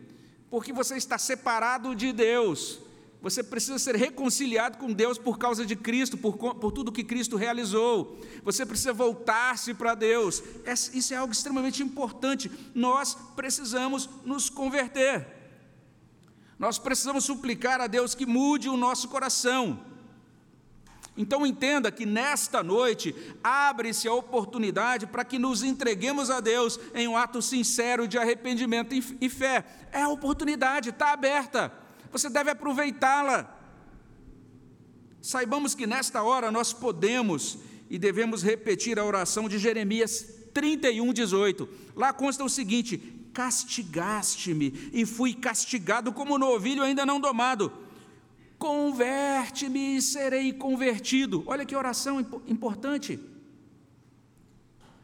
porque 0.51 0.73
você 0.73 0.97
está 0.97 1.19
separado 1.19 1.95
de 1.95 2.13
Deus. 2.13 2.81
Você 3.23 3.41
precisa 3.41 3.79
ser 3.79 3.95
reconciliado 3.95 4.79
com 4.79 4.93
Deus 4.93 5.17
por 5.17 5.39
causa 5.39 5.65
de 5.65 5.77
Cristo, 5.77 6.19
por, 6.19 6.37
por 6.37 6.73
tudo 6.73 6.91
que 6.91 7.05
Cristo 7.05 7.37
realizou. 7.37 8.21
Você 8.43 8.67
precisa 8.67 8.93
voltar-se 8.93 9.73
para 9.75 9.95
Deus. 9.95 10.43
Isso 10.93 11.15
é 11.15 11.17
algo 11.17 11.33
extremamente 11.33 11.85
importante. 11.85 12.51
Nós 12.75 13.17
precisamos 13.37 14.11
nos 14.25 14.51
converter. 14.51 15.25
Nós 16.59 16.81
precisamos 16.81 17.25
suplicar 17.25 17.81
a 17.81 17.87
Deus 17.87 18.13
que 18.13 18.27
mude 18.27 18.69
o 18.69 18.77
nosso 18.77 19.09
coração. 19.09 19.79
Então 21.17 21.47
entenda 21.47 21.93
que 21.93 22.05
nesta 22.05 22.61
noite 22.61 23.15
abre-se 23.45 24.09
a 24.09 24.15
oportunidade 24.15 25.07
para 25.07 25.25
que 25.25 25.39
nos 25.39 25.63
entreguemos 25.63 26.29
a 26.29 26.41
Deus 26.41 26.81
em 26.93 27.07
um 27.07 27.17
ato 27.17 27.41
sincero 27.41 28.09
de 28.09 28.19
arrependimento 28.19 28.95
e 28.95 29.29
fé. 29.29 29.65
É 29.93 30.03
a 30.03 30.09
oportunidade, 30.09 30.89
está 30.89 31.13
aberta. 31.13 31.82
Você 32.13 32.29
deve 32.29 32.51
aproveitá-la. 32.51 33.59
Saibamos 35.21 35.75
que 35.75 35.87
nesta 35.87 36.23
hora 36.23 36.51
nós 36.51 36.73
podemos 36.73 37.59
e 37.91 37.99
devemos 37.99 38.43
repetir 38.43 38.99
a 38.99 39.05
oração 39.05 39.49
de 39.49 39.59
Jeremias 39.59 40.27
31, 40.55 41.13
18. 41.13 41.69
Lá 41.97 42.13
consta 42.13 42.45
o 42.45 42.49
seguinte: 42.49 42.99
Castigaste-me 43.33 44.91
e 44.93 45.07
fui 45.07 45.35
castigado 45.35 46.13
como 46.13 46.39
novilho 46.39 46.83
ainda 46.83 47.07
não 47.07 47.19
domado 47.19 47.73
Converte-me 48.63 49.97
e 49.97 50.01
serei 50.01 50.53
convertido. 50.53 51.43
Olha 51.47 51.67
que 51.67 51.75
oração 51.75 52.21
importante. 52.47 53.19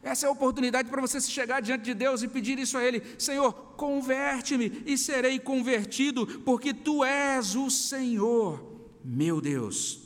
Essa 0.01 0.25
é 0.25 0.29
a 0.29 0.31
oportunidade 0.31 0.89
para 0.89 1.01
você 1.01 1.19
se 1.19 1.29
chegar 1.29 1.61
diante 1.61 1.83
de 1.83 1.93
Deus 1.93 2.23
e 2.23 2.27
pedir 2.27 2.57
isso 2.57 2.77
a 2.77 2.83
Ele: 2.83 3.03
Senhor, 3.17 3.51
converte-me 3.75 4.81
e 4.85 4.97
serei 4.97 5.39
convertido, 5.39 6.25
porque 6.41 6.73
Tu 6.73 7.03
és 7.03 7.55
o 7.55 7.69
Senhor, 7.69 8.63
meu 9.03 9.41
Deus. 9.41 10.01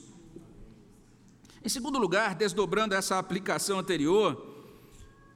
Em 1.63 1.69
segundo 1.69 1.97
lugar, 1.97 2.35
desdobrando 2.35 2.95
essa 2.95 3.17
aplicação 3.19 3.79
anterior, 3.79 4.53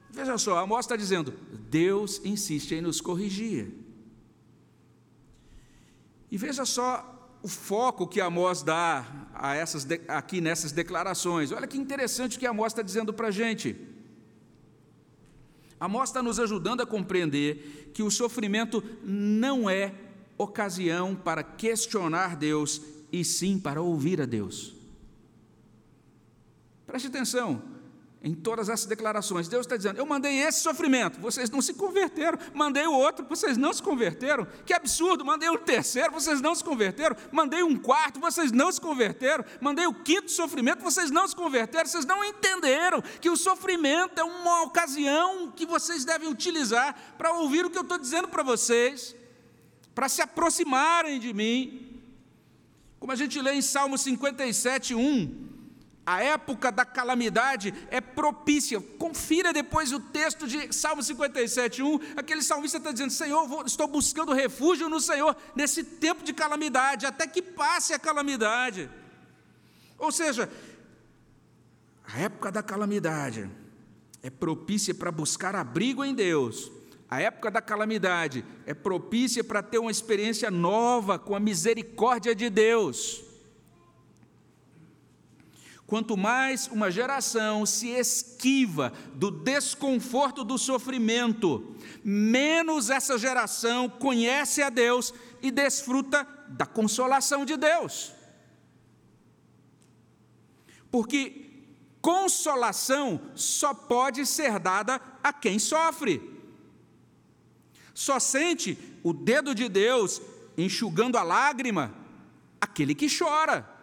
veja 0.10 0.38
só, 0.38 0.58
Amós 0.58 0.86
está 0.86 0.96
dizendo: 0.96 1.34
Deus 1.70 2.20
insiste 2.26 2.74
em 2.74 2.82
nos 2.82 3.00
corrigir. 3.00 3.72
E 6.30 6.38
veja 6.38 6.66
só 6.66 7.14
o 7.42 7.48
foco 7.48 8.08
que 8.08 8.20
Amós 8.20 8.64
dá 8.64 9.06
a 9.34 9.56
essas, 9.56 9.88
aqui 10.08 10.42
nessas 10.42 10.72
declarações. 10.72 11.52
Olha 11.52 11.68
que 11.68 11.78
interessante 11.78 12.36
o 12.36 12.40
que 12.40 12.48
Amós 12.48 12.74
está 12.74 12.82
dizendo 12.82 13.14
para 13.14 13.28
a 13.28 13.32
gente. 13.32 13.97
Amós 15.80 16.10
está 16.10 16.24
nos 16.24 16.40
ajudando 16.40 16.82
a 16.82 16.86
compreender 16.86 17.92
que 17.94 18.02
o 18.02 18.10
sofrimento 18.10 18.84
não 19.04 19.70
é 19.70 19.94
ocasião 20.38 21.16
para 21.16 21.44
questionar 21.44 22.36
Deus, 22.36 22.82
e 23.12 23.24
sim 23.24 23.58
para 23.60 23.82
ouvir 23.82 24.22
a 24.22 24.26
Deus. 24.26 24.76
Preste 26.86 27.08
atenção, 27.08 27.62
em 28.28 28.36
todas 28.36 28.68
essas 28.68 28.86
declarações. 28.86 29.48
Deus 29.48 29.66
está 29.66 29.78
dizendo: 29.78 29.98
Eu 29.98 30.06
mandei 30.06 30.40
esse 30.40 30.60
sofrimento, 30.60 31.20
vocês 31.20 31.50
não 31.50 31.62
se 31.62 31.74
converteram. 31.74 32.38
Mandei 32.54 32.86
o 32.86 32.92
outro, 32.92 33.26
vocês 33.26 33.56
não 33.58 33.72
se 33.72 33.82
converteram. 33.82 34.46
Que 34.66 34.74
absurdo! 34.74 35.24
Mandei 35.24 35.50
o 35.50 35.58
terceiro, 35.58 36.12
vocês 36.12 36.42
não 36.42 36.54
se 36.54 36.62
converteram. 36.62 37.16
Mandei 37.32 37.64
um 37.64 37.78
quarto, 37.78 38.20
vocês 38.20 38.52
não 38.52 38.70
se 38.70 38.82
converteram. 38.82 39.46
Mandei 39.62 39.88
o 39.88 39.94
quinto 39.94 40.30
sofrimento, 40.30 40.84
vocês 40.84 41.10
não 41.10 41.26
se 41.26 41.36
converteram. 41.36 41.86
Vocês 41.86 42.06
não 42.06 42.24
entenderam 42.24 43.02
que 43.22 43.30
o 43.30 43.38
sofrimento 43.38 44.20
é 44.20 44.24
uma 44.24 44.64
ocasião 44.64 45.50
que 45.52 45.66
vocês 45.66 46.04
devem 46.04 46.28
utilizar 46.28 47.16
para 47.18 47.32
ouvir 47.32 47.66
o 47.66 47.70
que 47.70 47.78
eu 47.78 47.84
estou 47.84 47.98
dizendo 47.98 48.28
para 48.28 48.44
vocês, 48.44 49.16
para 49.96 50.10
se 50.10 50.22
aproximarem 50.22 51.18
de 51.18 51.34
mim. 51.34 52.02
Como 53.00 53.14
a 53.14 53.16
gente 53.16 53.40
lê 53.40 53.54
em 53.54 53.62
Salmo 53.62 53.98
57, 53.98 54.94
1 54.94 55.47
a 56.08 56.24
época 56.24 56.72
da 56.72 56.86
calamidade 56.86 57.74
é 57.92 58.00
propícia. 58.00 58.80
Confira 58.98 59.52
depois 59.52 59.92
o 59.92 60.00
texto 60.00 60.48
de 60.48 60.74
Salmo 60.74 61.04
57, 61.04 61.84
1. 61.84 62.00
Aquele 62.16 62.42
salmista 62.42 62.78
está 62.78 62.94
dizendo: 62.94 63.12
Senhor, 63.12 63.46
vou, 63.46 63.66
estou 63.66 63.90
buscando 63.90 64.32
refúgio 64.32 64.88
no 64.88 65.02
Senhor 65.02 65.36
nesse 65.54 65.84
tempo 65.84 66.24
de 66.24 66.32
calamidade, 66.32 67.06
até 67.06 67.28
que 67.28 67.42
passe 67.42 67.94
a 67.94 68.00
calamidade. 68.00 68.90
Ou 69.98 70.10
seja, 70.10 70.50
a 72.06 72.18
época 72.20 72.54
da 72.54 72.64
calamidade 72.64 73.52
é 74.24 74.30
propícia 74.30 74.96
para 74.96 75.12
buscar 75.12 75.58
abrigo 75.58 76.06
em 76.06 76.16
Deus. 76.16 76.72
A 77.10 77.20
época 77.20 77.52
da 77.52 77.62
calamidade 77.62 78.46
é 78.66 78.74
propícia 78.74 79.44
para 79.44 79.62
ter 79.62 79.78
uma 79.78 79.92
experiência 79.92 80.50
nova 80.50 81.20
com 81.20 81.36
a 81.36 81.40
misericórdia 81.40 82.34
de 82.34 82.50
Deus. 82.50 83.27
Quanto 85.88 86.18
mais 86.18 86.68
uma 86.68 86.92
geração 86.92 87.66
se 87.66 87.88
esquiva 87.88 88.92
do 89.14 89.32
desconforto 89.32 90.44
do 90.44 90.58
sofrimento, 90.58 91.78
menos 92.04 92.90
essa 92.90 93.18
geração 93.18 93.88
conhece 93.88 94.62
a 94.62 94.70
Deus 94.70 95.14
e 95.42 95.50
desfruta 95.50 96.28
da 96.50 96.66
consolação 96.66 97.46
de 97.46 97.56
Deus. 97.56 98.12
Porque 100.92 101.46
consolação 102.02 103.22
só 103.34 103.74
pode 103.74 104.26
ser 104.26 104.60
dada 104.60 105.02
a 105.24 105.32
quem 105.32 105.58
sofre. 105.58 106.22
Só 107.94 108.20
sente 108.20 108.78
o 109.04 109.14
dedo 109.14 109.56
de 109.56 109.70
Deus 109.70 110.22
enxugando 110.58 111.18
a 111.18 111.24
lágrima 111.24 111.96
aquele 112.60 112.94
que 112.94 113.08
chora. 113.08 113.77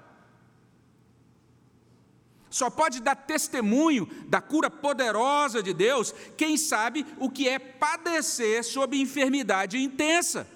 Só 2.54 2.70
pode 2.70 3.00
dar 3.00 3.16
testemunho 3.16 4.08
da 4.28 4.40
cura 4.40 4.70
poderosa 4.70 5.60
de 5.60 5.74
Deus 5.74 6.14
quem 6.36 6.56
sabe 6.56 7.04
o 7.18 7.28
que 7.28 7.48
é 7.48 7.58
padecer 7.58 8.62
sob 8.62 8.96
enfermidade 8.96 9.76
intensa. 9.76 10.46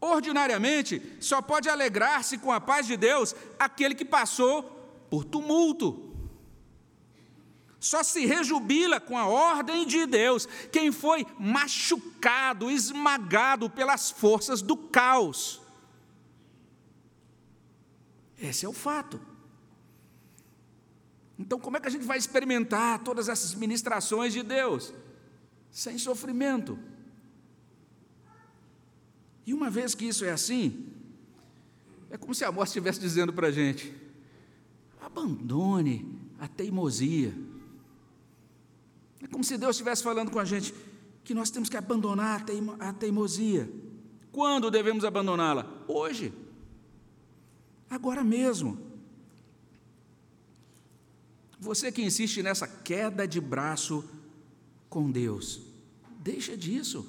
Ordinariamente, 0.00 1.02
só 1.18 1.42
pode 1.42 1.68
alegrar-se 1.68 2.38
com 2.38 2.52
a 2.52 2.60
paz 2.60 2.86
de 2.86 2.96
Deus 2.96 3.34
aquele 3.58 3.96
que 3.96 4.04
passou 4.04 4.62
por 5.10 5.24
tumulto. 5.24 6.14
Só 7.80 8.04
se 8.04 8.26
rejubila 8.26 9.00
com 9.00 9.18
a 9.18 9.26
ordem 9.26 9.88
de 9.88 10.06
Deus 10.06 10.46
quem 10.70 10.92
foi 10.92 11.26
machucado, 11.36 12.70
esmagado 12.70 13.68
pelas 13.68 14.08
forças 14.08 14.62
do 14.62 14.76
caos. 14.76 15.65
Esse 18.38 18.66
é 18.66 18.68
o 18.68 18.72
fato. 18.72 19.20
Então, 21.38 21.58
como 21.58 21.76
é 21.76 21.80
que 21.80 21.86
a 21.86 21.90
gente 21.90 22.04
vai 22.04 22.18
experimentar 22.18 23.02
todas 23.02 23.28
essas 23.28 23.54
ministrações 23.54 24.32
de 24.32 24.42
Deus? 24.42 24.92
Sem 25.70 25.98
sofrimento. 25.98 26.78
E 29.46 29.52
uma 29.52 29.70
vez 29.70 29.94
que 29.94 30.06
isso 30.06 30.24
é 30.24 30.30
assim, 30.30 30.92
é 32.10 32.16
como 32.16 32.34
se 32.34 32.44
a 32.44 32.50
morte 32.50 32.68
estivesse 32.68 32.98
dizendo 32.98 33.32
para 33.32 33.48
a 33.48 33.52
gente: 33.52 33.94
abandone 35.00 36.18
a 36.38 36.48
teimosia. 36.48 37.34
É 39.22 39.26
como 39.26 39.44
se 39.44 39.56
Deus 39.56 39.76
estivesse 39.76 40.02
falando 40.02 40.30
com 40.30 40.38
a 40.38 40.44
gente 40.44 40.74
que 41.24 41.34
nós 41.34 41.50
temos 41.50 41.68
que 41.68 41.76
abandonar 41.76 42.44
a 42.78 42.92
teimosia. 42.92 43.70
Quando 44.30 44.70
devemos 44.70 45.04
abandoná-la? 45.04 45.84
Hoje 45.88 46.32
agora 47.88 48.22
mesmo. 48.22 48.78
Você 51.58 51.90
que 51.90 52.02
insiste 52.02 52.42
nessa 52.42 52.66
queda 52.66 53.26
de 53.26 53.40
braço 53.40 54.04
com 54.88 55.10
Deus, 55.10 55.60
deixa 56.20 56.56
disso. 56.56 57.06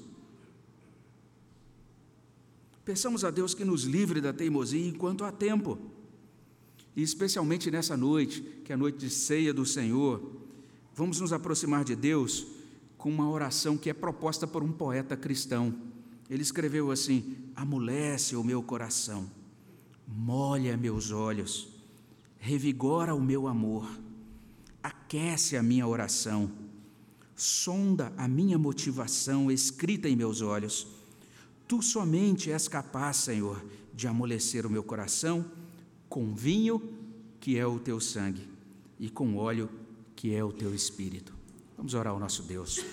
Peçamos 2.85 3.25
a 3.25 3.31
Deus 3.31 3.53
que 3.53 3.65
nos 3.65 3.83
livre 3.83 4.21
da 4.21 4.31
teimosia 4.31 4.87
enquanto 4.87 5.25
há 5.25 5.31
tempo. 5.31 5.77
E 6.95 7.03
especialmente 7.03 7.69
nessa 7.69 7.97
noite, 7.97 8.41
que 8.63 8.71
é 8.71 8.75
a 8.75 8.77
noite 8.77 8.97
de 8.97 9.09
ceia 9.09 9.53
do 9.53 9.65
Senhor, 9.65 10.31
vamos 10.95 11.19
nos 11.19 11.33
aproximar 11.33 11.83
de 11.83 11.95
Deus 11.95 12.47
com 12.97 13.09
uma 13.09 13.29
oração 13.29 13.77
que 13.77 13.89
é 13.89 13.93
proposta 13.93 14.47
por 14.47 14.63
um 14.63 14.71
poeta 14.71 15.17
cristão. 15.17 15.75
Ele 16.29 16.41
escreveu 16.41 16.89
assim: 16.89 17.35
Amolece 17.55 18.35
o 18.35 18.43
meu 18.43 18.63
coração 18.63 19.36
molha 20.07 20.77
meus 20.77 21.11
olhos, 21.11 21.67
revigora 22.39 23.13
o 23.13 23.21
meu 23.21 23.47
amor, 23.47 23.89
aquece 24.81 25.57
a 25.57 25.63
minha 25.63 25.85
oração, 25.85 26.49
sonda 27.35 28.13
a 28.15 28.27
minha 28.27 28.57
motivação 28.57 29.51
escrita 29.51 30.07
em 30.07 30.15
meus 30.15 30.41
olhos. 30.41 30.87
Tu 31.67 31.81
somente 31.81 32.51
és 32.51 32.67
capaz, 32.67 33.17
Senhor, 33.17 33.63
de 33.93 34.07
amolecer 34.07 34.65
o 34.65 34.69
meu 34.69 34.83
coração 34.83 35.45
com 36.07 36.33
vinho, 36.33 36.81
que 37.41 37.57
é 37.57 37.67
o 37.67 37.77
teu 37.77 37.99
sangue, 37.99 38.47
e 38.97 39.09
com 39.09 39.35
óleo, 39.35 39.69
que 40.15 40.33
é 40.33 40.43
o 40.43 40.53
teu 40.53 40.73
espírito. 40.73 41.35
Vamos 41.75 41.93
orar 41.93 42.13
ao 42.13 42.19
nosso 42.19 42.43
Deus. 42.43 42.83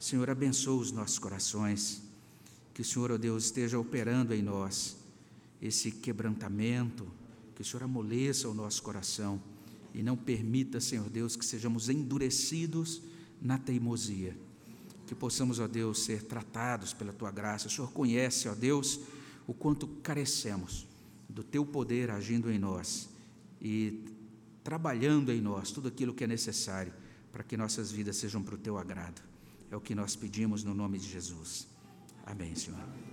Senhor, 0.00 0.28
abençoa 0.30 0.80
os 0.80 0.90
nossos 0.90 1.18
corações, 1.18 2.02
que 2.74 2.80
o 2.80 2.84
Senhor, 2.84 3.12
ó 3.12 3.14
oh 3.14 3.18
Deus, 3.18 3.44
esteja 3.44 3.78
operando 3.78 4.34
em 4.34 4.42
nós 4.42 5.01
esse 5.62 5.92
quebrantamento, 5.92 7.06
que 7.54 7.62
o 7.62 7.64
Senhor 7.64 7.84
amoleça 7.84 8.48
o 8.48 8.54
nosso 8.54 8.82
coração 8.82 9.40
e 9.94 10.02
não 10.02 10.16
permita, 10.16 10.80
Senhor 10.80 11.08
Deus, 11.08 11.36
que 11.36 11.44
sejamos 11.44 11.88
endurecidos 11.88 13.00
na 13.40 13.56
teimosia. 13.58 14.36
Que 15.06 15.14
possamos, 15.14 15.60
ó 15.60 15.68
Deus, 15.68 16.02
ser 16.02 16.24
tratados 16.24 16.92
pela 16.92 17.12
tua 17.12 17.30
graça. 17.30 17.68
O 17.68 17.70
Senhor 17.70 17.92
conhece, 17.92 18.48
ó 18.48 18.54
Deus, 18.54 19.00
o 19.46 19.54
quanto 19.54 19.86
carecemos 19.86 20.88
do 21.28 21.44
teu 21.44 21.64
poder 21.64 22.10
agindo 22.10 22.50
em 22.50 22.58
nós 22.58 23.08
e 23.60 24.04
trabalhando 24.64 25.30
em 25.30 25.40
nós 25.40 25.70
tudo 25.70 25.88
aquilo 25.88 26.12
que 26.14 26.24
é 26.24 26.26
necessário 26.26 26.92
para 27.30 27.42
que 27.42 27.56
nossas 27.56 27.90
vidas 27.90 28.16
sejam 28.16 28.42
para 28.42 28.54
o 28.54 28.58
teu 28.58 28.76
agrado. 28.76 29.22
É 29.70 29.76
o 29.76 29.80
que 29.80 29.94
nós 29.94 30.16
pedimos 30.16 30.64
no 30.64 30.74
nome 30.74 30.98
de 30.98 31.08
Jesus. 31.08 31.66
Amém, 32.26 32.54
Senhor. 32.54 33.11